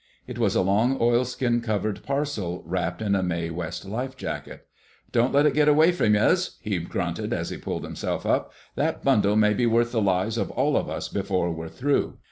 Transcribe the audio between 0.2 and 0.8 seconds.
It was a